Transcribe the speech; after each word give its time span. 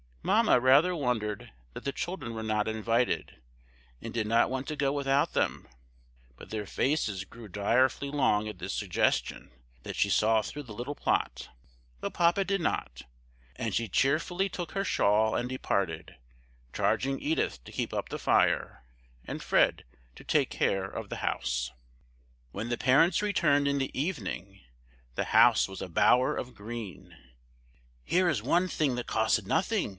Mamma 0.23 0.59
rather 0.59 0.95
wondered 0.95 1.51
that 1.73 1.83
the 1.83 1.91
children 1.91 2.33
were 2.35 2.43
not 2.43 2.67
invited, 2.67 3.37
and 4.01 4.13
did 4.13 4.27
not 4.27 4.51
want 4.51 4.67
to 4.67 4.75
go 4.75 4.91
without 4.93 5.33
them; 5.33 5.67
but 6.37 6.51
their 6.51 6.67
faces 6.67 7.23
grew 7.23 7.45
so 7.45 7.53
direfully 7.53 8.11
long 8.11 8.47
at 8.47 8.59
this 8.59 8.73
suggestion 8.73 9.51
that 9.81 9.95
she 9.95 10.09
saw 10.11 10.41
through 10.41 10.63
the 10.63 10.73
little 10.75 10.93
plot, 10.95 11.49
though 11.99 12.09
Papa 12.09 12.43
did 12.43 12.61
not, 12.61 13.03
and 13.55 13.73
she 13.73 13.87
cheerfully 13.87 14.47
took 14.47 14.71
her 14.71 14.83
shawl 14.83 15.35
and 15.35 15.49
departed, 15.49 16.15
charging 16.71 17.19
Edith 17.21 17.63
to 17.63 17.71
keep 17.71 17.93
up 17.93 18.09
the 18.09 18.19
fire, 18.19 18.83
and 19.25 19.41
Fred 19.43 19.83
to 20.15 20.23
take 20.23 20.51
care 20.51 20.85
of 20.85 21.09
the 21.09 21.17
house. 21.17 21.71
When 22.51 22.69
the 22.69 22.77
parents 22.77 23.23
returned 23.23 23.67
in 23.67 23.79
the 23.79 23.95
evening 23.99 24.61
the 25.15 25.25
house 25.25 25.67
was 25.67 25.81
a 25.81 25.89
bower 25.89 26.35
of 26.35 26.55
green. 26.55 27.17
"Here 28.03 28.29
is 28.29 28.43
one 28.43 28.67
thing 28.67 28.93
that 28.95 29.07
costs 29.07 29.41
nothing!" 29.43 29.89